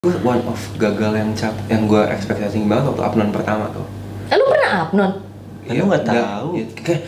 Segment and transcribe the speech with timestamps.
[0.00, 3.84] gue one of gagal yang cap yang gue ekspektasi banget waktu upload pertama tuh
[4.26, 5.12] Eh, lu pernah upload?
[5.60, 6.48] Kan lu nggak tahu.
[6.56, 7.00] ya, kayak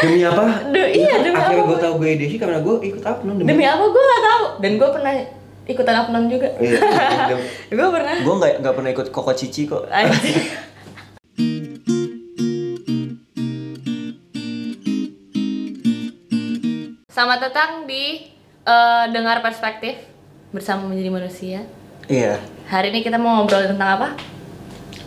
[0.00, 3.44] demi apa Du- iya, Itu demi akhirnya gue tahu gue edisi karena gue ikut upload
[3.44, 4.44] Demi apa gue gak tahu.
[4.58, 5.12] Dan gue pernah
[5.66, 6.48] ikutan upload juga.
[6.56, 6.78] Iya,
[7.36, 8.14] demi- gue pernah.
[8.16, 9.84] Gue nggak nggak pernah ikut koko cici kok.
[17.10, 18.24] Selamat datang di
[18.64, 20.00] eh, Dengar Perspektif
[20.50, 21.60] bersama menjadi manusia.
[22.10, 22.42] Iya.
[22.66, 24.08] Hari ini kita mau ngobrol tentang apa?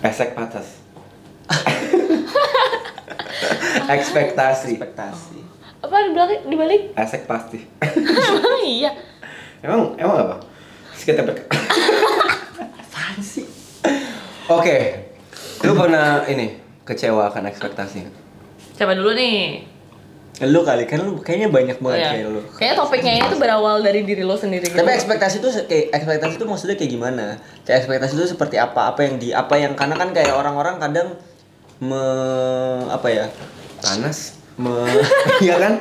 [0.04, 0.84] esek patas
[3.96, 5.38] ekspektasi Ekspektasi.
[5.80, 6.40] Apa dibalik?
[6.48, 6.82] dibalik?
[6.94, 8.92] esek pasti Emang iya.
[9.60, 10.36] emang emang apa
[10.94, 11.24] sekitar
[12.80, 13.48] Apaan sih?
[14.48, 14.78] oke
[15.64, 18.00] lu pernah ini kecewa akan ekspektasi
[18.74, 19.68] Coba dulu nih.
[20.42, 22.10] Lu kali kan lu kayaknya banyak banget Iya.
[22.10, 22.42] kayak lu.
[22.58, 24.66] Kayaknya topiknya ini tuh berawal dari diri lo sendiri.
[24.66, 24.98] Tapi gitu.
[24.98, 27.26] ekspektasi itu kayak ekspektasi itu maksudnya kayak gimana?
[27.64, 28.90] Kayak ekspektasi itu seperti apa?
[28.90, 31.14] Apa yang di apa yang karena kan kayak orang-orang kadang
[31.80, 32.04] me
[32.90, 33.26] apa ya?
[33.84, 34.72] panas me
[35.44, 35.74] iya kan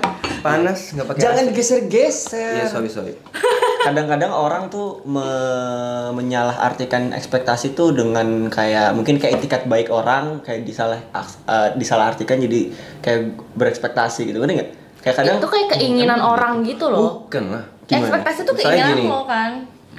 [0.43, 1.49] panas nggak pakai Jangan AC.
[1.49, 2.53] digeser-geser.
[2.59, 3.15] iya sorry sorry
[3.83, 10.63] Kadang-kadang orang tuh me- menyalahartikan ekspektasi tuh dengan kayak mungkin kayak etikat baik orang kayak
[10.63, 13.21] disalah uh, disalahartikan jadi kayak
[13.55, 14.71] berekspektasi gitu, bener nggak?
[15.03, 17.27] Kayak kadang itu kayak keinginan orang gitu loh.
[17.27, 18.01] bukan lah Gimana?
[18.01, 19.11] Ekspektasi tuh Misalnya keinginan gini.
[19.11, 19.53] lo kan.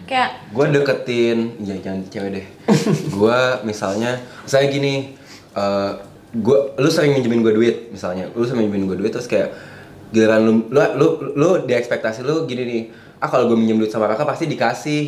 [0.04, 2.46] Kayak gue deketin ya jangan cewek deh
[3.16, 4.12] gue misalnya
[4.44, 4.94] misalnya gini
[5.54, 5.92] eh
[6.34, 9.56] gue lu sering minjemin gue duit misalnya lu sering minjemin gue duit terus kayak
[10.12, 12.82] giliran lu lu lu, lu di ekspektasi lu gini nih
[13.18, 15.02] ah kalau gue minjem duit sama kakak pasti dikasih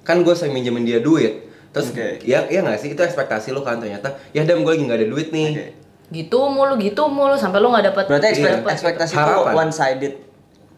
[0.00, 2.20] kan gue sering minjemin dia duit terus Oke.
[2.22, 5.08] ya ya nggak sih itu ekspektasi lu kan ternyata ya dam gue lagi nggak ada
[5.08, 5.66] duit nih Oke.
[6.12, 8.56] gitu mulu gitu mulu sampai lo nggak dapet berarti ekspek- Iya.
[8.58, 8.72] dapet.
[8.72, 10.14] ekspektasi itu one sided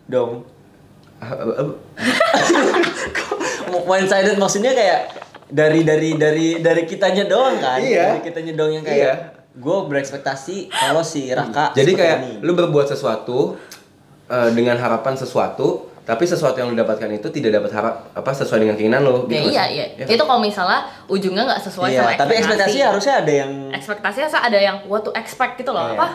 [0.06, 0.32] dong.
[1.16, 1.68] Ah, ah, ah,
[3.84, 5.00] one sided maksudnya kayak
[5.46, 8.04] dari dari dari dari kitanya doang kan Iya.
[8.12, 9.14] dari kitanya doang yang kayak Iya.
[9.54, 12.32] gue berekspektasi kalau si Raka Jadi kayak ini.
[12.40, 13.56] lu berbuat sesuatu
[14.24, 18.60] eh, dengan harapan sesuatu, tapi sesuatu yang lu dapatkan itu tidak dapat harap apa sesuai
[18.60, 19.24] dengan keinginan lu.
[19.24, 19.76] ya gitu iya nggak sih?
[19.76, 23.52] iya Ya itu kalau misalnya ujungnya nggak sesuai iya, sama tapi ekspektasi harusnya ada yang
[23.72, 25.96] ekspektasi harusnya ada yang what to expect gitu loh Iya.
[25.96, 26.06] apa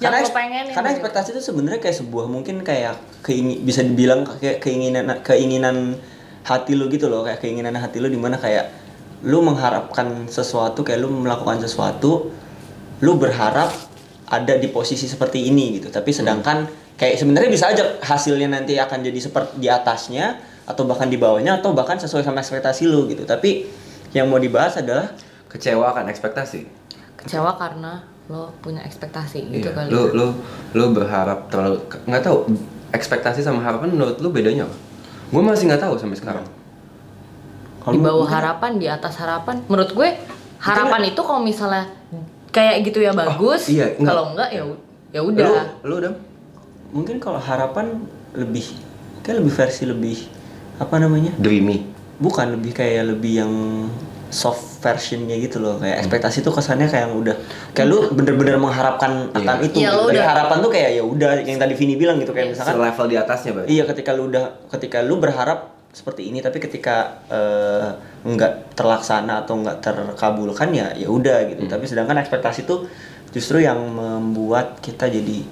[0.00, 4.26] yang karena, lo pengen karena ekspektasi itu sebenarnya kayak sebuah mungkin kayak keingin bisa dibilang
[4.26, 5.76] kayak keinginan keinginan
[6.42, 8.72] hati lu gitu loh kayak keinginan hati lu di mana kayak
[9.28, 12.32] lu mengharapkan sesuatu kayak lu melakukan sesuatu
[13.04, 13.70] lu berharap
[14.30, 16.64] ada di posisi seperti ini gitu tapi sedangkan
[17.00, 20.36] kayak sebenarnya bisa aja hasilnya nanti akan jadi seperti di atasnya
[20.68, 23.64] atau bahkan di bawahnya atau bahkan sesuai sama ekspektasi lu gitu tapi
[24.12, 25.08] yang mau dibahas adalah
[25.48, 26.68] kecewa akan ekspektasi.
[27.16, 29.76] kecewa karena lo punya ekspektasi gitu Iya.
[29.76, 30.26] kali Lu lu
[30.76, 32.46] lu berharap terlalu nggak tahu
[32.92, 34.76] ekspektasi sama harapan menurut lu bedanya apa?
[35.30, 36.46] Gue masih nggak tahu sampai sekarang.
[37.80, 40.08] di bawah harapan di atas harapan menurut gue
[40.60, 41.88] harapan itu kalau misalnya
[42.52, 44.04] kayak gitu ya bagus iya, enggak.
[44.12, 44.62] kalau enggak ya
[45.10, 45.48] ya Lu udah
[45.88, 46.12] lu udah
[46.90, 48.02] mungkin kalau harapan
[48.32, 48.66] lebih
[49.20, 50.18] kayak lebih versi lebih
[50.76, 51.86] apa namanya dreamy.
[52.16, 53.52] bukan lebih kayak lebih yang
[54.28, 55.82] soft versionnya gitu loh Hmm.
[55.82, 57.36] kayak ekspektasi tuh kesannya kayak yang udah
[57.70, 59.66] kayak lu bener-bener mengharapkan akan Iya.
[59.66, 59.98] itu Iya, gitu.
[60.00, 63.06] Tapi udah- harapan tuh kayak ya udah yang tadi Vini bilang gitu kayak misalkan Selevel
[63.06, 63.68] di atasnya berarti.
[63.68, 65.58] iya ketika lu udah ketika lu berharap
[65.90, 66.96] seperti ini tapi ketika
[67.26, 67.88] eh,
[68.24, 71.72] nggak terlaksana atau nggak terkabulkan ya ya udah gitu Hmm.
[71.72, 72.86] tapi sedangkan ekspektasi tuh
[73.28, 75.42] justru yang membuat kita jadi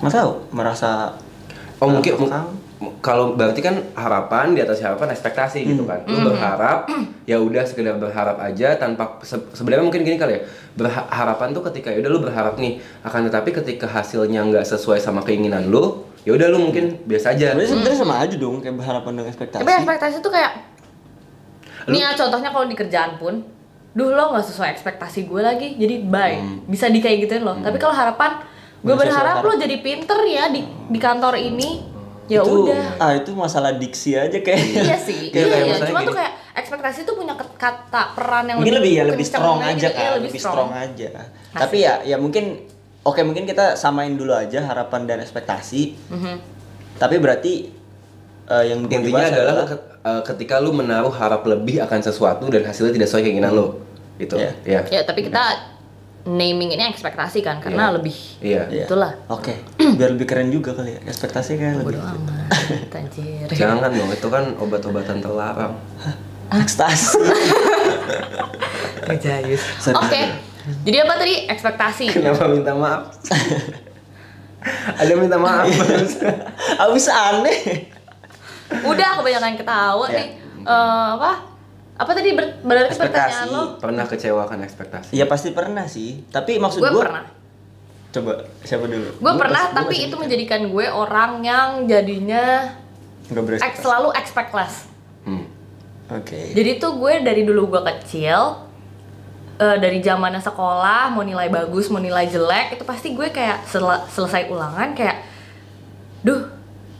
[0.00, 1.14] nggak tahu merasa
[1.80, 2.12] Oh mungkin
[3.00, 6.00] kalau berarti kan harapan di atas harapan ekspektasi gitu kan.
[6.04, 6.88] Lu berharap
[7.24, 10.40] ya udah sekedar berharap aja tanpa se- sebenarnya mungkin gini kali ya.
[10.76, 15.20] Berharapan tuh ketika ya udah lu berharap nih akan tetapi ketika hasilnya nggak sesuai sama
[15.20, 17.52] keinginan lu, ya udah lu mungkin biasa aja.
[17.52, 19.60] sebenarnya sebenarnya sama aja dong kayak berharapan dengan ekspektasi.
[19.60, 20.52] Tapi ekspektasi tuh kayak
[21.88, 23.40] nih ya contohnya kalau di kerjaan pun
[23.96, 26.36] duh lo nggak sesuai ekspektasi gue lagi jadi bye.
[26.64, 27.56] Bisa di kayak gituin lo.
[27.56, 28.36] Tapi kalau harapan
[28.80, 31.84] gue berharap lo jadi pinter ya di di kantor ini
[32.26, 35.86] ya itu, udah ah itu masalah diksi aja kayak iya sih Kayak- iya, kayak iya.
[35.86, 39.74] cuma tuh kayak ekspektasi tuh punya kata peran yang mungkin lebih ya lebih strong aja
[39.76, 39.90] gitu.
[39.90, 40.70] kan Iya, lebih, strong.
[40.70, 41.06] aja
[41.52, 41.86] tapi Asik.
[41.86, 42.44] ya ya mungkin
[43.00, 46.34] oke mungkin kita samain dulu aja harapan dan ekspektasi Mhm.
[46.96, 47.52] tapi berarti
[48.46, 49.66] eh, yang Intinya adalah
[50.00, 53.78] eh, ketika lu menaruh harap lebih akan sesuatu dan hasilnya tidak sesuai keinginan lu.
[54.16, 54.36] Gitu.
[54.36, 54.52] Iya.
[54.62, 54.80] Iya.
[54.90, 55.42] ya tapi kita
[56.22, 57.94] naming ini ekspektasi kan karena Iya.
[57.94, 58.62] lebih Iya.
[58.68, 58.84] Iya.
[58.84, 59.54] itulah oke
[59.98, 64.28] biar lebih keren juga kali ya ekspektasi kayak lebih bodo amat anjir Jangan dong, itu
[64.28, 65.74] kan obat-obatan terlarang.
[66.52, 67.18] ekstasi.
[69.92, 70.22] Oke.
[70.82, 72.04] Jadi apa tadi ekspektasi?
[72.10, 73.02] Kenapa minta maaf?
[74.94, 75.66] Ada minta maaf.
[76.80, 77.88] abis aneh
[78.82, 80.16] Udah kebanyakan ketawa Ya.
[80.16, 80.28] nih.
[80.60, 81.32] Eh, apa?
[82.00, 83.12] Apa tadi ber- berarti Ekspektasi.
[83.12, 83.62] pertanyaan lo?
[83.76, 86.24] pernah kecewakan ekspektasi Iya pasti pernah sih.
[86.26, 87.24] Tapi maksud Gue gue pernah.
[88.10, 88.32] coba
[88.62, 89.08] siapa dulu?
[89.12, 92.72] Gue Gua pernah, gua tapi itu menjadikan gue orang yang jadinya
[93.28, 94.88] ex- selalu expect less.
[95.22, 95.44] hmm.
[96.10, 96.50] Oke.
[96.50, 98.66] Jadi tuh gue dari dulu gue kecil
[99.56, 104.04] eh, dari zamannya sekolah mau nilai bagus mau nilai jelek itu pasti gue kayak sel-
[104.08, 105.22] selesai ulangan kayak
[106.20, 106.48] duh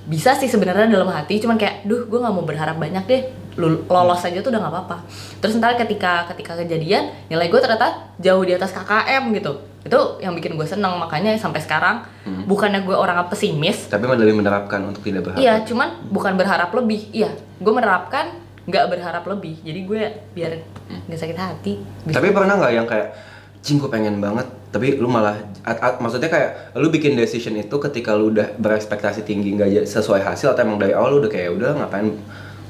[0.02, 3.22] bisa sih sebenarnya dalam hati cuman kayak duh gue nggak mau berharap banyak deh
[3.60, 4.96] lolos aja tuh udah nggak apa-apa
[5.38, 10.32] terus ntar ketika ketika kejadian nilai gue ternyata jauh di atas KKM gitu itu yang
[10.32, 12.04] bikin gue seneng makanya sampai sekarang
[12.44, 17.08] bukannya gue orang pesimis tapi lebih menerapkan untuk tidak berharap Iya, cuman bukan berharap lebih.
[17.10, 19.56] Iya, gue menerapkan nggak berharap lebih.
[19.58, 20.52] Jadi gue biar
[21.08, 21.72] nggak sakit hati.
[22.04, 22.12] Bisa.
[22.14, 23.08] Tapi pernah nggak yang kayak,
[23.60, 27.72] cing gue pengen banget, tapi lu malah, at- at- maksudnya kayak lu bikin decision itu
[27.80, 31.50] ketika lu udah berekspektasi tinggi nggak sesuai hasil atau emang dari awal lu udah kayak
[31.50, 32.14] udah ngapain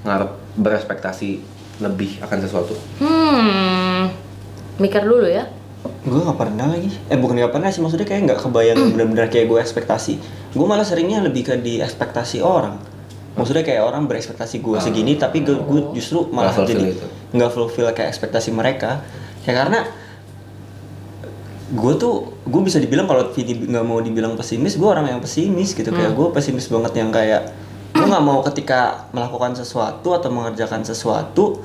[0.05, 1.41] ngarep berekspektasi
[1.81, 2.75] lebih akan sesuatu?
[3.01, 4.13] Hmm,
[4.77, 5.49] mikir dulu ya.
[6.05, 6.93] Gue gak pernah lagi.
[7.09, 10.21] Eh bukan gak pernah sih, maksudnya kayak gak kebayang bener-bener kayak gue ekspektasi.
[10.53, 12.77] Gue malah seringnya lebih ke di ekspektasi orang.
[13.37, 17.07] Maksudnya kayak orang berekspektasi gue segini, tapi gue, gue justru malah fulfill jadi itu.
[17.31, 19.01] nggak fulfill kayak ekspektasi mereka.
[19.49, 19.89] Ya karena
[21.71, 25.73] gue tuh gue bisa dibilang kalau Vini nggak mau dibilang pesimis, gue orang yang pesimis
[25.73, 25.89] gitu.
[25.95, 27.55] Kayak gue pesimis banget yang kayak
[28.11, 28.81] nggak mau ketika
[29.11, 31.63] melakukan sesuatu atau mengerjakan sesuatu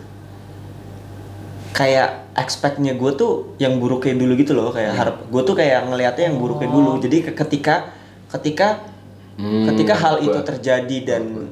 [1.71, 6.31] kayak expectnya gue tuh yang buruknya dulu gitu loh kayak harap gue tuh kayak ngelihatnya
[6.31, 6.91] yang buruknya dulu.
[6.97, 7.91] Jadi ke- ketika
[8.29, 8.93] ketika
[9.35, 11.51] Hmm, ketika hal itu gua- terjadi dan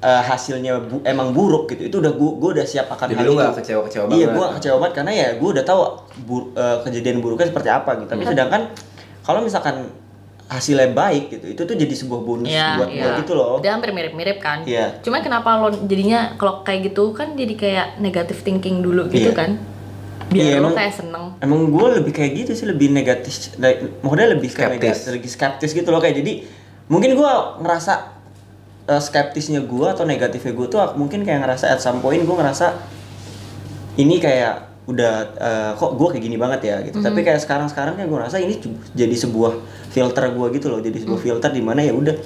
[0.00, 3.22] eh, hasilnya bu- emang buruk gitu itu udah gue gue udah siap akan Jadi hal
[3.22, 3.38] lu itu.
[3.38, 4.34] nggak kecewa-kecewa iya banget.
[4.34, 5.80] gue kecewa banget karena ya gue udah tahu
[6.20, 8.10] bur- eh, kejadian buruknya seperti apa gitu.
[8.10, 8.62] Tapi sedangkan
[9.22, 9.86] kalau misalkan
[10.52, 13.02] hasilnya baik gitu itu tuh jadi sebuah bonus Iya, buat iya.
[13.02, 14.62] gue gitu loh Dia hampir mirip-mirip kan.
[14.62, 15.00] Iya.
[15.00, 19.34] Cuman kenapa lo jadinya kalau kayak gitu kan jadi kayak negative thinking dulu gitu Iya.
[19.34, 19.50] kan?
[20.28, 21.24] Biar Iya, lo emang- kayak seneng.
[21.38, 23.52] Emang gue lebih kayak gitu sih, lebih negatif,
[24.00, 24.80] maksudnya lebih kayak Skeptis.
[24.88, 26.32] negatif, lebih skeptis gitu loh kayak jadi
[26.86, 27.92] mungkin gue ngerasa
[28.84, 32.76] uh, skeptisnya gue atau negatifnya gue tuh mungkin kayak ngerasa at some point gue ngerasa
[33.94, 36.98] ini kayak udah uh, kok gue kayak gini banget ya gitu.
[37.00, 38.58] Tapi kayak sekarang sekarang kayak gue ngerasa ini
[38.92, 39.52] jadi sebuah
[39.88, 42.16] filter gue gitu loh, jadi sebuah filter di mana ya udah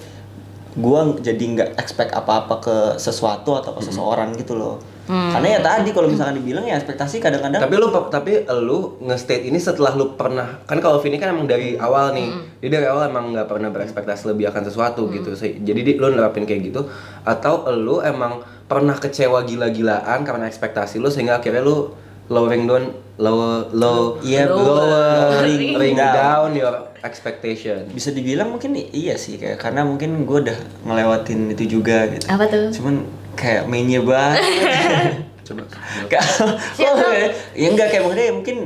[0.76, 4.76] gue jadi nggak expect apa-apa ke sesuatu atau ke seseorang gitu loh.
[5.06, 9.56] Karena ya tadi kalau misalkan dibilang ya ekspektasi kadang-kadang Tapi lu tapi lu nge-state ini
[9.56, 12.28] setelah lu pernah kan kalau Vini kan emang dari awal nih.
[12.58, 15.32] Dia dari awal emang nggak pernah berekspektasi lebih akan sesuatu gitu.
[15.32, 16.90] Se- Jadi di- lu nerapin kayak gitu?
[17.22, 21.94] Atau lu emang pernah kecewa gila-gilaan karena ekspektasi lu sehingga akhirnya lu
[22.26, 22.84] lowering down
[23.16, 23.38] low
[23.70, 26.14] low Iya, lowering lowering down.
[26.14, 26.50] down.
[26.52, 27.86] your expectation.
[27.88, 32.44] bisa dibilang mungkin iya sih kayak karena mungkin gue udah ngelewatin itu juga gitu Apa
[32.46, 32.68] tuh?
[32.72, 34.42] cuman kayak mainnya banget
[35.46, 35.62] Coba.
[36.10, 36.26] Kayak-
[36.74, 36.98] Siapa?
[36.98, 38.56] oh, ya, ya enggak kayak maksudnya mungkin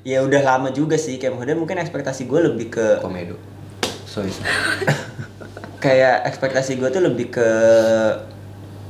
[0.00, 3.34] ya udah lama juga sih kayak maksudnya mungkin ekspektasi gue lebih ke Komedo.
[4.06, 4.30] Sorry.
[4.30, 4.46] sorry.
[5.84, 7.48] kayak ekspektasi gue tuh lebih ke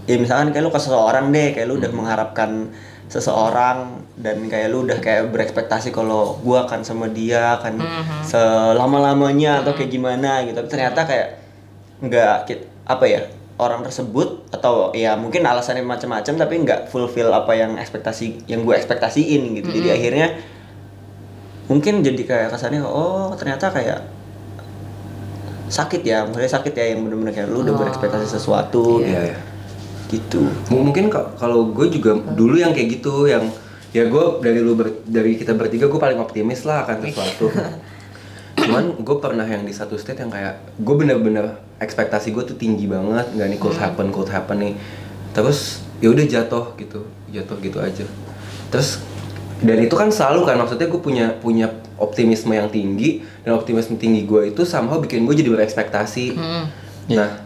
[0.04, 2.68] ya misalkan kayak lu ke seseorang deh kayak lu udah mengharapkan
[3.08, 7.78] seseorang dan kayak lu udah kayak berekspektasi kalau gue akan sama dia akan
[8.24, 10.56] selama lamanya atau kayak gimana gitu.
[10.56, 11.28] Tapi ternyata kayak
[12.02, 12.34] nggak
[12.84, 13.20] apa ya
[13.54, 18.74] orang tersebut atau ya mungkin alasannya macam-macam tapi nggak fulfill apa yang ekspektasi yang gue
[18.74, 19.68] ekspektasiin gitu.
[19.70, 20.26] Jadi akhirnya
[21.70, 24.00] mungkin jadi kayak kesannya oh ternyata kayak
[25.70, 26.26] sakit ya.
[26.26, 29.38] Maksudnya sakit ya yang bener-bener kayak lu udah berekspektasi sesuatu Iya, iya.
[30.14, 30.46] Gitu.
[30.70, 33.50] M- mungkin ka- kalau gue juga dulu yang kayak gitu yang
[33.90, 37.46] ya gue dari lu ber- dari kita bertiga gue paling optimis lah akan sesuatu.
[38.54, 42.86] Cuman gue pernah yang di satu state yang kayak gue bener-bener ekspektasi gue tuh tinggi
[42.86, 44.74] banget nggak nih could happen could happen nih.
[45.34, 48.06] Terus ya udah jatuh gitu jatuh gitu aja.
[48.70, 49.02] Terus
[49.62, 54.26] dan itu kan selalu kan maksudnya gue punya punya optimisme yang tinggi dan optimisme tinggi
[54.26, 56.34] gue itu somehow bikin gue jadi berekspektasi.
[57.10, 57.43] Nah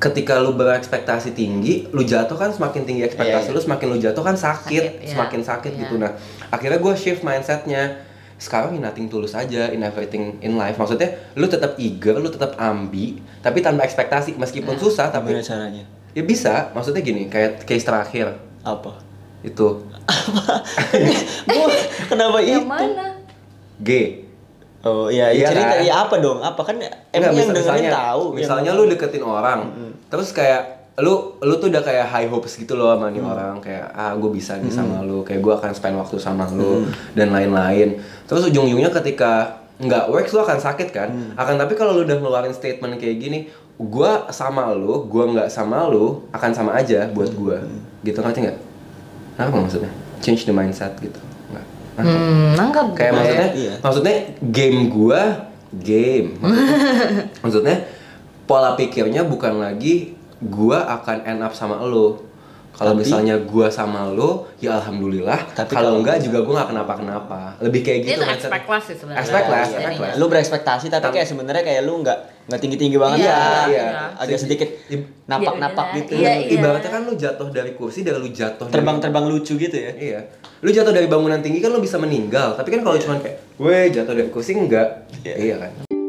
[0.00, 3.54] ketika lu berekspektasi tinggi, lu jatuh kan semakin tinggi ekspektasi Iya, iya.
[3.54, 5.10] lu, semakin lu jatuh kan sakit, Sakit, iya.
[5.12, 5.80] semakin sakit Iya.
[5.84, 5.94] gitu.
[6.00, 6.16] Nah,
[6.48, 8.00] akhirnya gue shift mindsetnya.
[8.40, 10.80] Sekarang in nothing tulus aja in everything in life.
[10.80, 14.40] Maksudnya lu tetap eager, lu tetap ambi, tapi tanpa ekspektasi.
[14.40, 16.72] Meskipun susah, tapi gimana caranya ya bisa.
[16.72, 18.96] Maksudnya gini, kayak case terakhir apa
[19.40, 19.84] itu
[21.48, 21.68] gua
[22.06, 23.06] kenapa Yang itu mana?
[23.80, 23.90] G.
[24.82, 25.82] oh iya Iya iya cerita kan?
[25.82, 26.76] ya apa dong apa kan
[27.10, 29.60] emang yang dengerin tahu Misalnya lu deketin orang,
[30.06, 30.62] terus kayak
[30.96, 33.14] lu lu tuh udah kayak high hopes gitu loh sama Hmm.
[33.14, 36.44] nih orang kayak ah gue bisa nih sama lu kayak gue akan spend waktu sama
[36.50, 36.84] lu
[37.14, 41.32] dan lain-lain terus ujung-ujungnya ketika nggak works lu akan sakit kan Hmm.
[41.34, 43.38] akan tapi kalau lu udah ngeluarin statement kayak gini
[43.74, 47.80] gue sama lu gue nggak sama lu akan sama aja buat gue Hmm.
[48.02, 48.58] gitu ngerti nggak
[49.38, 49.88] Apa maksudnya?
[50.20, 51.16] Change the mindset gitu.
[52.02, 53.18] Hmm, nangkap Kayak gue.
[53.18, 53.74] maksudnya, iya.
[53.82, 55.22] maksudnya game gua
[55.70, 56.28] game.
[56.40, 57.76] Maksudnya, maksudnya
[58.44, 62.29] pola pikirnya bukan lagi gua akan end up sama lo.
[62.80, 65.52] Kalau misalnya gua sama lo, ya alhamdulillah.
[65.52, 67.40] Tapi kalau enggak juga gua nggak kenapa-kenapa.
[67.60, 68.16] Lebih kayak gitu.
[68.16, 69.20] itu expect sih sebenarnya.
[69.20, 70.14] Expect expect less.
[70.16, 72.18] lu berekspektasi tapi kayak sebenarnya kayak lu nggak
[72.48, 73.86] nggak tinggi tinggi banget Iya, ya iya.
[74.16, 76.50] agak sedikit Ib- napak napak Iya, gitu iya, iya.
[76.56, 79.92] Ibaratnya kan lu jatuh dari kursi, dari lu jatuh dari- terbang terbang lucu gitu ya
[79.92, 80.20] Iya.
[80.64, 82.56] Lu jatuh dari bangunan tinggi kan lu bisa meninggal.
[82.56, 85.04] Tapi kan kalau cuma kayak, weh jatuh dari kursi enggak.
[85.20, 85.36] Iya.
[85.36, 85.99] Iya kan.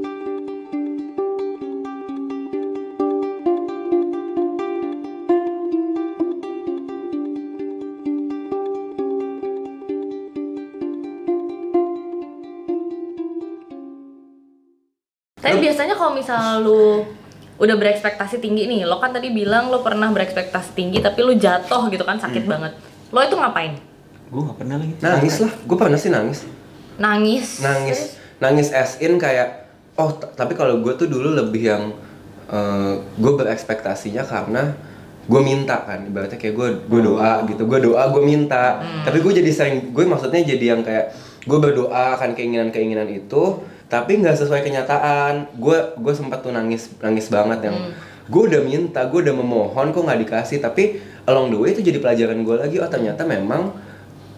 [15.41, 17.03] Tapi biasanya kalau misalnya lu
[17.57, 21.89] udah berekspektasi tinggi nih, lo kan tadi bilang lo pernah berekspektasi tinggi tapi lu jatuh
[21.89, 22.51] gitu kan sakit Hmm.
[22.51, 22.73] banget.
[23.09, 23.73] Lo itu ngapain?
[24.31, 25.51] gue nggak pernah lagi Nangis lah.
[25.61, 26.47] Gue pernah sih nangis.
[26.95, 27.59] Nangis.
[27.59, 27.99] Nangis.
[28.39, 31.83] Nangis as in kayak, oh tapi kalau gue tuh dulu lebih yang
[33.15, 34.75] gue berekspektasinya karena
[35.21, 39.31] gue minta kan ibaratnya kayak gue gue doa gitu gue doa gue minta tapi gue
[39.33, 44.39] jadi sering gue maksudnya jadi yang kayak gue berdoa akan keinginan keinginan itu tapi nggak
[44.39, 45.51] sesuai kenyataan.
[45.59, 47.91] Gue gue sempat tuh nangis nangis banget yang
[48.23, 50.57] gue udah minta gue udah memohon kok nggak dikasih.
[50.57, 50.95] Tapi
[51.27, 53.75] along the way itu jadi pelajaran gue lagi oh ternyata memang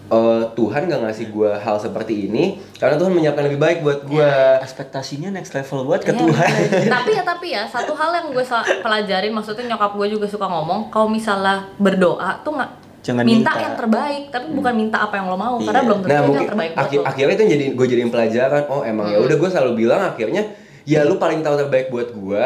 [0.04, 4.30] eh, Tuhan gak ngasih gue hal seperti ini karena Tuhan menyiapkan lebih baik buat gue
[4.60, 6.20] ekspektasinya next level buat ke Iya.
[6.20, 6.50] Tuhan.
[7.00, 8.44] tapi ya tapi ya satu hal yang gue
[8.84, 13.60] pelajarin maksudnya nyokap gue juga suka ngomong kalau misalnya berdoa tuh nggak Jangan minta, minta.
[13.60, 15.84] yang terbaik tapi bukan minta apa yang lo mau karena Iya.
[15.84, 18.10] belum tentu Nah mungkin yang terbaik buat akhi- lo akhirnya itu yang jadi gue jadiin
[18.10, 18.62] pelajaran.
[18.66, 20.42] Oh emang ya udah gue selalu bilang akhirnya
[20.82, 22.44] ya lu paling tahu terbaik buat gue.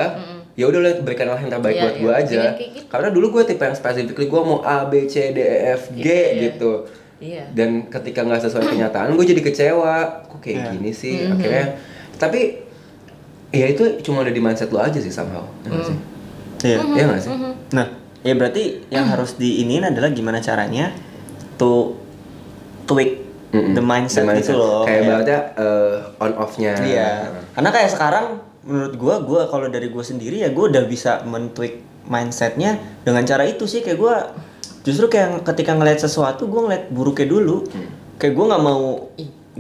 [0.52, 2.02] Ya udah lu berikanlah yang terbaik Iya, buat iya.
[2.02, 2.40] gue aja.
[2.52, 2.86] Kayak gitu.
[2.88, 6.02] Karena dulu gue tipe yang spesifik gue mau A B C D E F G
[6.02, 6.40] Iya, iya.
[6.44, 6.72] gitu.
[7.18, 10.26] iya Dan ketika nggak sesuai kenyataan gue jadi kecewa.
[10.26, 10.70] Kok kayak Iya.
[10.72, 11.32] gini sih Mhm.
[11.32, 11.66] akhirnya.
[12.16, 12.40] Tapi
[13.50, 15.46] ya itu cuma ada di mindset lu aja sih somehow.
[15.62, 15.98] Ya nggak sih?
[16.64, 16.78] Iya.
[16.90, 17.30] Iya nggak sih?
[17.70, 17.86] Nah,
[18.28, 20.92] ya berarti yang harus diinin adalah gimana caranya
[21.56, 21.96] to
[22.84, 23.72] tweak Mm-mm.
[23.72, 24.84] the mindset, The gitu loh.
[24.84, 26.76] Kayak ibaratnya eh, on off-nya.
[26.84, 27.08] Iya.
[27.56, 28.26] Karena kayak sekarang
[28.60, 33.48] menurut gua, gua kalau dari gua sendiri ya gua udah bisa men-tweak mindsetnya dengan cara
[33.48, 34.36] itu sih kayak gua
[34.84, 37.64] justru kayak ketika ngeliat sesuatu gua ngeliat buruknya dulu.
[37.64, 37.88] Hmm.
[38.20, 38.84] Kayak gua nggak mau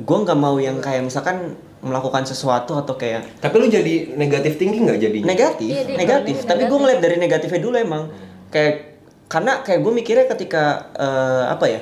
[0.04, 4.82] gua nggak mau yang kayak misalkan melakukan sesuatu atau kayak Tapi lu jadi negatif tinggi
[4.82, 5.26] nggak jadinya?
[5.30, 6.42] negatif, Iya, negatif.
[6.42, 8.10] Tapi gue ngeliat dari negatifnya dulu emang.
[8.48, 11.80] Kayak karena kayak gue mikirnya ketika eh, apa ya?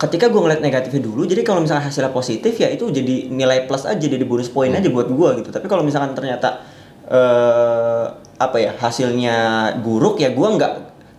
[0.00, 3.86] Ketika gue ngeliat negatifnya dulu, jadi kalau misalnya hasilnya positif ya itu jadi nilai plus
[3.86, 5.54] aja, jadi bonus poin aja buat gue gitu.
[5.54, 6.58] Tapi kalau misalkan ternyata
[7.06, 8.04] eh
[8.42, 9.36] apa ya hasilnya
[9.78, 10.72] buruk ya gue nggak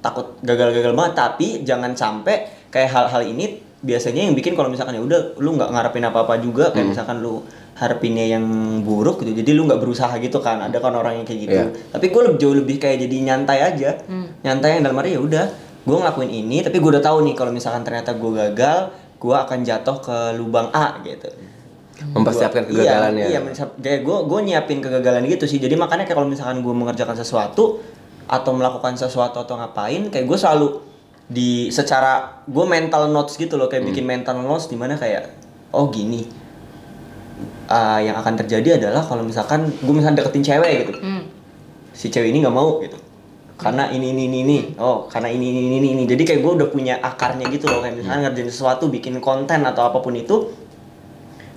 [0.03, 1.13] takut gagal-gagal banget.
[1.15, 5.69] Tapi jangan sampai kayak hal-hal ini biasanya yang bikin kalau misalkan ya udah lu nggak
[5.69, 8.45] ngarepin apa-apa juga kayak misalkan lu harapinnya yang
[8.79, 11.53] buruk gitu jadi lu nggak berusaha gitu kan ada kan orang yang kayak gitu.
[11.53, 11.67] Iya.
[11.91, 13.91] tapi gue lebih jauh lebih kayak jadi nyantai aja.
[14.39, 15.45] Nyantai yang dalam arti ya udah
[15.83, 18.79] gue ngelakuin ini tapi gue udah tahu nih kalau misalkan ternyata gue gagal
[19.19, 21.27] gue akan jatuh ke lubang A gitu.
[22.03, 23.25] Mempersiapkan Gua- kegagalannya.
[23.27, 25.59] iya, iya mensiap- kayak gue gue nyiapin kegagalan gitu sih.
[25.59, 27.83] Jadi makanya kayak kalau misalkan gue mengerjakan sesuatu
[28.23, 30.67] atau melakukan sesuatu atau ngapain kayak gue selalu
[31.31, 35.31] di secara gue mental notes gitu loh kayak bikin mental notes di mana kayak
[35.71, 36.43] oh gini
[37.71, 40.93] Ah, yang akan terjadi adalah kalau misalkan gue misalkan deketin cewek gitu.
[40.99, 41.23] Hmm.
[41.93, 42.97] si cewek ini nggak mau gitu.
[43.55, 44.59] Karena ini ini ini ini.
[44.77, 48.03] Oh karena ini ini ini ini jadi kayak gue udah punya akarnya gitu loh kayak
[48.03, 50.51] misalkan ngerjain sesuatu bikin konten atau apa pun itu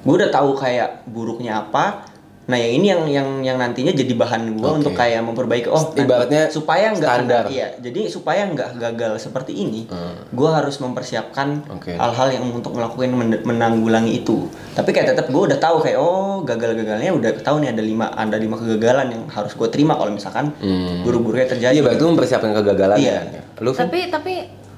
[0.07, 2.07] gue udah tahu kayak buruknya apa
[2.47, 4.79] nah yang ini yang yang yang nantinya jadi bahan gue Oke.
[4.79, 7.45] untuk kayak memperbaiki oh nanti- Ibaratnya supaya nggak standar.
[7.49, 10.15] iya jadi supaya nggak gagal seperti ini Hmm.
[10.29, 15.59] gue harus mempersiapkan hal-hal yang untuk melakukan men- menanggulangi itu tapi kayak tetap gue udah
[15.59, 19.67] tahu kayak oh gagal-gagalnya udah tahu nih ada lima ada lima kegagalan yang harus gue
[19.67, 21.03] terima kalau misalkan Hmm.
[21.03, 23.17] buruk-buruknya terjadi Iya, berarti mempersiapkan kegagalan Iya.
[23.19, 23.59] kan?
[23.59, 23.81] Lu kan?
[23.85, 24.35] tapi tapi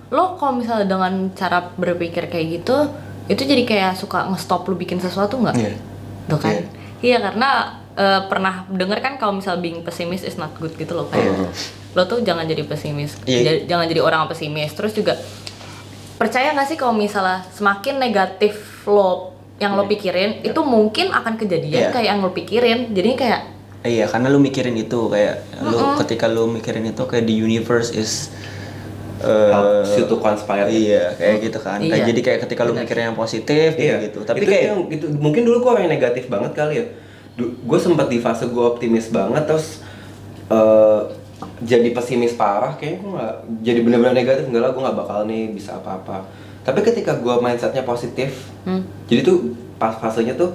[0.08, 2.76] lo kalau misalnya dengan cara berpikir kayak gitu
[3.28, 5.76] itu jadi kayak suka ngestop lu bikin sesuatu nggak Iya.
[6.24, 6.64] Tuh kan Iya.
[7.00, 7.50] Iya karena
[7.92, 11.50] eh, pernah denger kan kalau misal being pesimis is not good gitu loh kayak
[11.90, 13.40] lo tuh jangan jadi pesimis Iya.
[13.42, 14.70] Ja- jangan jadi orang pesimis.
[14.70, 15.16] Terus juga
[16.16, 21.74] percaya nggak sih kalau misalnya semakin negatif lo yang lo pikirin itu mungkin akan kejadian
[21.80, 21.90] Iya.
[21.90, 22.92] kayak yang lo pikirin.
[22.92, 23.40] Jadi kayak
[23.80, 28.30] iya karena lu mikirin itu kayak lu ketika lu mikirin itu kayak the universe is
[29.20, 30.66] eh, you to conspire.
[30.66, 32.06] iya kayak gitu kan Kayak Iya.
[32.06, 32.82] jadi kayak ketika lu Benar.
[32.82, 34.18] mikirin yang positif gitu, Iya, gitu.
[34.22, 36.86] tapi itu kayak yang itu mungkin dulu gue orang yang negatif banget kali ya.
[37.38, 39.86] gue sempat di fase gue optimis banget terus
[40.48, 41.00] eh
[41.60, 45.42] jadi pesimis parah kayaknya gue nggak jadi bener-bener negatif enggak lah gue nggak bakal nih
[45.48, 46.26] bisa apa-apa
[46.60, 48.82] tapi ketika gue mindsetnya positif Hmm.
[49.06, 49.36] jadi tuh
[49.74, 50.50] pas fasenya tuh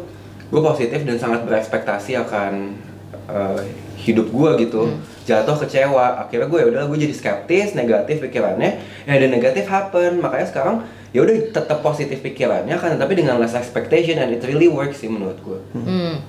[0.45, 2.75] gue positif dan sangat berekspektasi akan
[3.25, 3.61] eh,
[3.97, 4.91] hidup gue gitu
[5.23, 8.71] jatuh kecewa akhirnya gue ya udah gue jadi skeptis negatif pikirannya
[9.05, 10.75] ya ada negatif happen makanya sekarang
[11.09, 15.07] ya udah tetap positif pikirannya kan tapi dengan less expectation and it really works sih
[15.07, 16.19] menurut gue Hmm.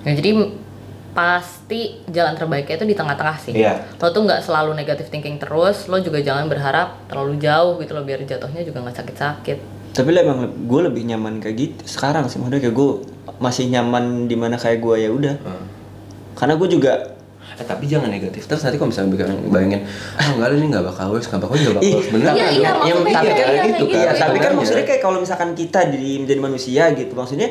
[0.00, 0.30] Ya, jadi
[1.10, 3.50] pasti jalan terbaiknya itu di tengah-tengah sih.
[3.50, 3.82] Iya.
[3.98, 8.06] Lo tuh nggak selalu negative thinking terus, lo juga jangan berharap terlalu jauh gitu lo
[8.06, 9.58] biar jatuhnya juga nggak sakit-sakit.
[9.88, 12.90] tapi lah emang gue lebih nyaman kayak gitu sekarang sih maksudnya kayak gue
[13.36, 15.64] masih nyaman di mana kayak gue ya udah Hmm.
[16.38, 17.18] Karena gue juga
[17.58, 18.46] Eh, tapi jangan negatif.
[18.46, 19.80] Terus nanti kalau misalnya bayangin, bayangin
[20.14, 22.36] ah enggak ini nggak bakal works nggak bakal nggak bakal bener iya, kan?
[22.36, 23.98] iya, yang maksudnya mikir iya, kayak iya, gitu kayak kan.
[23.98, 24.22] Iya, gitu.
[24.22, 27.48] tapi kan maksudnya kayak kalau misalkan kita di menjadi manusia gitu, maksudnya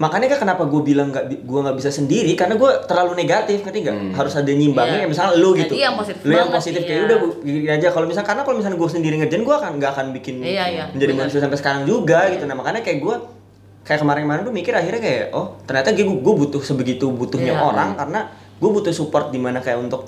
[0.00, 2.32] makanya kan kenapa gue bilang nggak gue nggak bisa sendiri?
[2.38, 3.96] Karena gue terlalu negatif ngerti nggak?
[3.98, 4.12] Hmm.
[4.14, 5.00] harus ada nyimbangnya Iya.
[5.02, 5.74] kayak misalnya lu gitu.
[5.74, 6.88] Jadi yang positif lu yang positif iya.
[6.88, 7.88] kayak udah gua gini aja.
[7.90, 10.84] Kalau misalnya karena kalau misalnya gue sendiri ngerjain gue akan nggak akan bikin Iya, iya,
[10.94, 12.44] menjadi manusia sampai sekarang juga gitu.
[12.46, 13.39] Nah makanya kayak gue
[13.80, 17.64] kayak kemarin-kemarin tuh mikir akhirnya kayak oh ternyata gue gue butuh sebegitu butuhnya Iya.
[17.64, 18.20] orang karena
[18.56, 20.06] gue butuh support di mana kayak untuk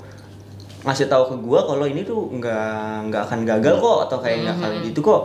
[0.83, 2.67] ngasih tahu ke gue kalau ini tuh nggak
[3.07, 5.21] nggak akan gagal kok atau kayak nggak akan gitu kok.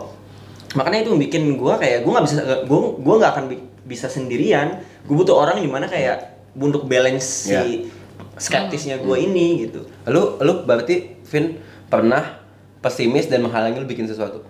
[0.71, 4.79] Makanya itu bikin gue kayak gue nggak bisa gue gue nggak akan bi- bisa sendirian.
[5.03, 7.59] Gue butuh orang di mana kayak untuk balance Iya.
[7.59, 7.91] si
[8.39, 9.83] skeptisnya gue ini gitu.
[10.05, 12.39] Lu lu berarti Vin pernah
[12.79, 14.41] pesimis dan menghalangi lu bikin sesuatu?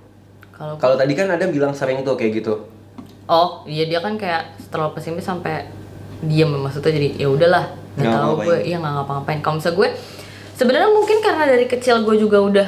[0.53, 2.63] Kalau kalau tadi kan ada bilang sering tuh kayak gitu
[3.29, 5.69] oh iya dia kan kayak terlalu pesimis sampai
[6.25, 9.39] diem maksudnya jadi ya udahlah nggak tahu gue iya nggak ngapa-ngapain.
[9.39, 9.89] Kalau misalnya gue
[10.57, 12.67] sebenarnya mungkin karena dari kecil gue juga udah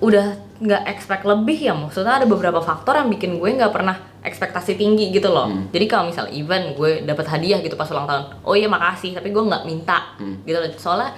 [0.00, 0.26] udah
[0.60, 5.08] nggak expect lebih ya maksudnya ada beberapa faktor yang bikin gue nggak pernah ekspektasi tinggi
[5.08, 5.48] gitu loh.
[5.72, 9.32] Jadi kalau misalnya event gue dapat hadiah gitu pas ulang tahun oh iya makasih tapi
[9.32, 10.14] gue nggak minta.
[10.44, 10.68] Gitu loh.
[10.76, 11.16] Soalnya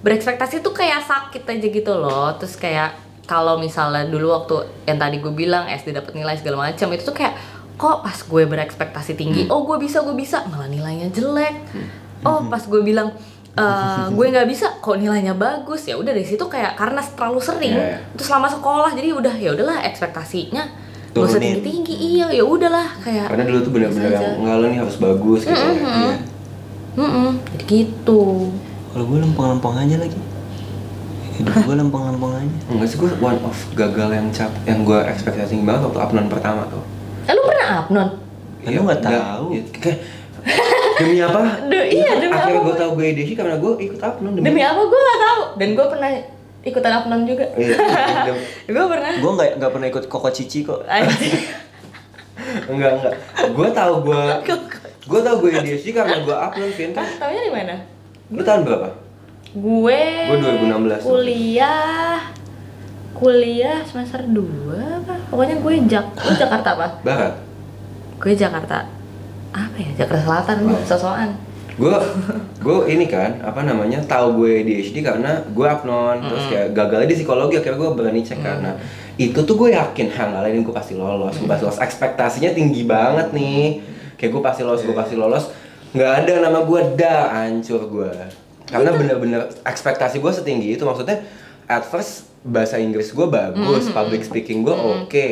[0.00, 2.32] berekspektasi tuh kayak sakit aja gitu loh.
[2.40, 6.88] Terus kayak kalau misalnya dulu waktu yang tadi gue bilang SD dapat nilai segala macam
[6.92, 7.36] itu tuh kayak
[7.74, 11.54] kok pas gue berekspektasi tinggi oh gue bisa gue bisa malah nilainya jelek.
[12.22, 13.10] Oh pas gue bilang
[13.54, 15.84] eh, gue nggak bisa kok nilainya bagus?
[15.84, 17.98] Ya udah dari situ kayak karena terlalu sering Iya, iya.
[18.14, 20.64] terus selama sekolah jadi udah ya udahlah ekspektasinya
[21.14, 24.38] gak usah tinggi tinggi iya ya udahlah kayak karena dulu tuh bener-bener biasa yang aja.
[24.42, 25.78] enggak lu nih harus bagus gitu Mm-mm.
[25.78, 26.14] Iya.
[26.94, 28.22] Mm-mm, jadi gitu.
[28.90, 30.18] Kalau gue lempeng-lempeng aja lagi.
[31.34, 32.58] Hidup gue lempeng-lempeng aja.
[32.66, 36.66] Enggak sih gue one of gagal yang cap yang gue ekspektasi banget waktu upload pertama
[36.66, 36.82] tuh
[37.66, 38.10] upload
[38.60, 39.46] Kan lu nggak tahu.
[39.50, 39.98] iya, kayak
[40.94, 41.40] demi apa?
[41.70, 42.64] Duh, iya, demi Akhirnya apa?
[42.64, 45.86] gue tahu gue edisi karena gue ikut upload demi apa gue nggak tahu dan gue
[45.86, 46.10] pernah
[46.62, 47.76] ikutan upload juga Iya,
[48.26, 50.80] demi- gue pernah gue nggak nggak pernah ikut koko cici kok
[52.66, 53.14] enggak enggak.
[53.50, 54.22] Gue tahu gue
[55.04, 57.02] gue tahu gue edisi karena gue upload Vin kan.
[57.02, 57.74] Hah, taunya di mana
[58.26, 58.88] Lu tahun berapa?
[59.46, 60.66] gue Gue 2016
[60.98, 61.06] tuh.
[61.06, 62.18] kuliah
[63.12, 64.34] kuliah semester 2
[64.74, 67.34] apa pokoknya gue Jak lu Jakarta apa Barat.
[68.24, 68.88] Gue Jakarta
[69.52, 69.90] apa ya?
[70.00, 70.80] Jakarta Selatan Oh.
[70.82, 71.30] sosokan.
[71.76, 71.92] Gue
[72.62, 77.16] gue ini kan apa namanya tahu gue ADHD karena gue upload terus kayak gagalnya di
[77.18, 78.78] psikologi akhirnya gue berani cek karena
[79.14, 81.36] itu tuh gue yakin hal ini gue pasti lolos.
[81.36, 81.78] Gue pasti lolos.
[81.78, 83.84] Ekspektasinya tinggi banget nih.
[84.16, 85.50] Kayak gue pasti lolos gue pasti lolos.
[85.94, 88.10] Nggak ada nama gue dah hancur gue
[88.64, 91.20] karena bener-bener ekspektasi gue setinggi itu maksudnya
[91.68, 95.26] at first bahasa Inggris gue bagus public speaking gue oke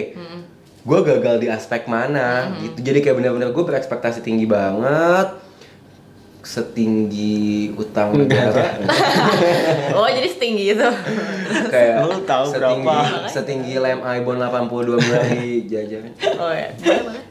[0.82, 2.82] gue gagal di aspek mana gitu.
[2.82, 5.30] Jadi kayak bener-bener gue berekspektasi tinggi banget
[6.42, 8.82] setinggi utang negara.
[9.94, 10.88] Oh jadi setinggi itu.
[11.70, 13.30] Kayak Lu tahu setinggi berapa?
[13.30, 16.10] setinggi lem iPhone 82 mulai jajan.
[16.42, 17.22] Oh ya boleh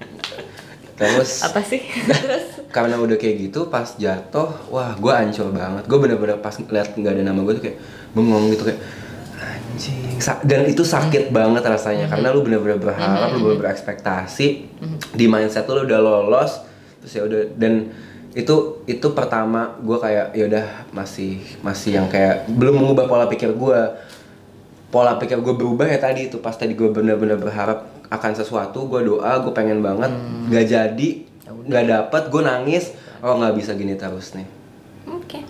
[1.02, 1.82] terus apa sih?
[2.08, 2.62] Terus?
[2.70, 5.84] karena udah kayak gitu pas jatuh wah gue hancur banget.
[5.90, 7.78] Gue bener-bener pas lihat nggak ada nama gue tuh kayak
[8.14, 8.80] bengong gitu kayak
[9.42, 10.22] anjing.
[10.22, 14.48] Sa- dan itu sakit banget rasanya karena lu bener-bener berharap lu bener-bener berekspektasi
[15.18, 16.62] di mindset lu udah lolos
[17.02, 17.90] terus ya udah dan
[18.32, 23.52] itu itu pertama gue kayak ya udah masih masih yang kayak belum mengubah pola pikir
[23.58, 23.80] gue
[24.88, 29.04] pola pikir gue berubah ya tadi itu pas tadi gue bener-bener berharap akan sesuatu gue
[29.04, 30.12] doa gue pengen banget
[30.48, 31.10] nggak jadi
[31.50, 32.86] nggak dapet gue nangis
[33.20, 34.48] oh nggak bisa gini terus nih.
[35.10, 35.44] Oke.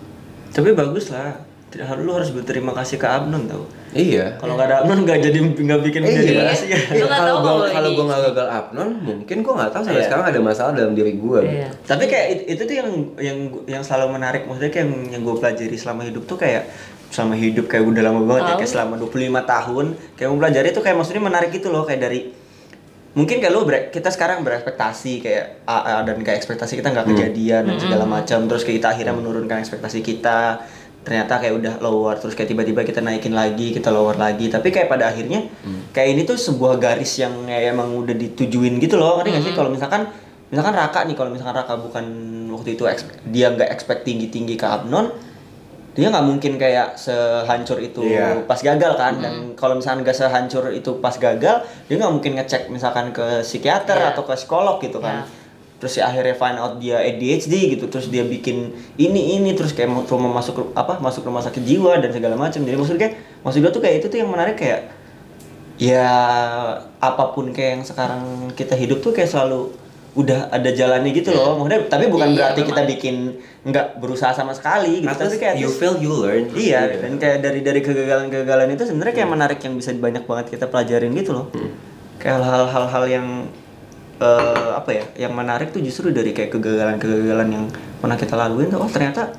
[0.52, 3.64] Tapi bagus lah lu harus berterima kasih ke Abnon tau.
[3.90, 4.36] Iya.
[4.36, 7.34] Kalau nggak ada Abnon nggak jadi nggak bikin Eh, jadi iya, rahasia Lu nggak kalau
[7.38, 10.06] gue kalau gue nggak gagal upnon, mungkin gue nggak tahu sampai Iya.
[10.06, 11.40] sekarang ada masalah dalam diri gue.
[11.42, 11.68] iya.
[11.82, 15.34] Tapi kayak it- itu tuh yang yang yang selalu menarik maksudnya kayak yang, yang gue
[15.34, 16.62] pelajari selama hidup tuh kayak
[17.08, 19.12] selama hidup kayak udah lama banget ya kayak selama 25
[19.44, 22.20] tahun kayak gue pelajari tuh kayak maksudnya menarik gitu loh kayak dari
[23.12, 25.68] mungkin kayak lo ber- kita sekarang berekspektasi kayak
[26.02, 30.00] dan kayak ekspektasi kita nggak kejadian dan segala macam terus kayak kita akhirnya menurunkan ekspektasi
[30.00, 30.64] kita
[31.02, 34.46] ternyata kayak udah lower terus kayak tiba-tiba kita naikin lagi kita lower lagi.
[34.46, 35.50] Tapi kayak pada akhirnya
[35.90, 39.18] kayak ini tuh sebuah garis yang kayak emang udah ditujuin gitu loh.
[39.18, 39.54] Ngerti nggak sih?
[39.54, 40.06] Kalau misalkan
[40.48, 42.04] misalkan Raka nih kalau misalkan Raka bukan
[42.54, 42.84] waktu itu
[43.26, 45.10] dia nggak expect tinggi tinggi ke Abnon
[45.92, 48.48] dia nggak mungkin kayak sehancur itu Iya.
[48.48, 49.20] pas gagal kan.
[49.20, 53.98] Dan kalau misalkan nggak sehancur itu pas gagal dia nggak mungkin ngecek misalkan ke psikiater
[54.00, 54.16] Iya.
[54.16, 55.28] atau ke psikolog gitu kan.
[55.28, 55.40] Iya.
[55.82, 59.90] Terus ya akhirnya find out dia ADHD gitu terus dia bikin ini ini terus kayak
[59.90, 63.72] mau rumah masuk apa masuk rumah sakit jiwa dan segala macam jadi maksudnya maksud gue
[63.74, 64.94] tuh kayak itu tuh yang menarik kayak
[65.82, 66.06] ya
[67.02, 69.74] apa pun kayak yang sekarang kita hidup tuh kayak selalu
[70.12, 71.56] udah ada jalannya gitu loh.
[71.56, 73.16] Maksudnya tapi bukan Iya, berarti kita bikin
[73.64, 76.52] nggak berusaha sama sekali gitu tapi kayak you fail you learn.
[76.52, 80.68] Iya, dan kayak dari dari kegagalan-kegagalan itu sebenarnya kayak menarik yang bisa banyak banget kita
[80.68, 81.48] pelajarin gitu loh.
[82.20, 83.26] Kayak hal-hal hal yang
[84.22, 84.38] eh,
[84.72, 87.64] apa ya, yang menarik tuh justru dari kayak kegagalan-kegagalan yang
[87.98, 89.34] pernah kita laluin tuh, oh ternyata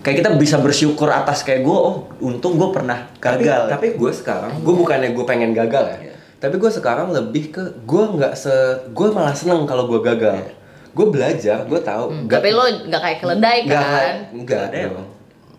[0.00, 3.68] kayak kita bisa bersyukur atas kayak gue, oh untung gue pernah tapi gagal.
[3.68, 6.14] tapi gue sekarang gue bukannya gue pengen gagal ya Iya.
[6.38, 8.50] tapi gue sekarang lebih ke gue nggak se
[8.88, 10.52] gue malah seneng kalau gue gagal Iya.
[10.90, 14.84] gue belajar gue tahu Hmm, nggak- tapi lo nggak kayak keledai nggak kan enggak Keledai
[14.88, 15.08] dong.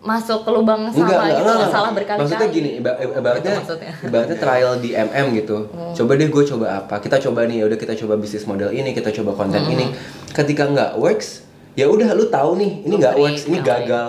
[0.02, 1.94] Masuk ke lubang Enggak, salah enggak, gitu enggak, salah enggak.
[1.96, 3.92] berkali-kali Maksudnya gini, iba- ibaratnya, maksudnya.
[3.92, 4.06] Hmm.
[4.10, 5.56] ibaratnya trial di MM gitu.
[5.94, 6.94] Coba deh gue coba apa?
[6.98, 9.72] Kita coba nih, ya udah kita coba bisnis model ini, kita coba konten Hmm.
[9.72, 9.86] ini.
[10.28, 13.64] Ketika nggak works, ya udah lu tahu nih, ini nggak works, ini lain.
[13.64, 14.08] gagal.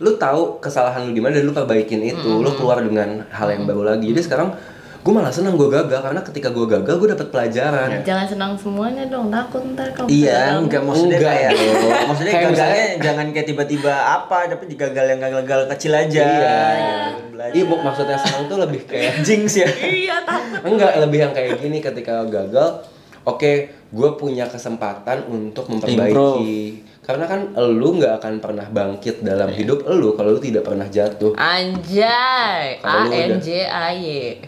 [0.00, 3.62] Lu tahu kesalahan lu di mana dan lu perbaikin itu, lu keluar dengan hal yang
[3.62, 4.10] baru lagi.
[4.10, 4.48] Jadi sekarang
[5.04, 8.00] gue malah senang gue gagal karena ketika gue gagal gue dapet pelajaran.
[8.00, 10.62] jangan senang semuanya dong takut ntar kalau Iya, gagal.
[10.62, 11.68] enggak maksudnya Enggak kayak dong.
[12.08, 16.24] maksudnya Kayak gagalnya misalnya- jangan kayak tiba-tiba apa, tapi gagal yang gagal-gagal kecil aja.
[16.24, 16.58] Iya.
[17.52, 19.68] Iya, bu- maksudnya senang tuh lebih kayak jinx ya.
[19.76, 22.68] iya takut Enggak, lebih yang kayak gini ketika gagal,
[23.22, 26.80] oke, gue punya kesempatan untuk memperbaiki.
[27.04, 31.36] Karena kan lu nggak akan pernah bangkit dalam hidup lu kalau lu tidak pernah jatuh.
[31.36, 34.40] anjay A N J A Y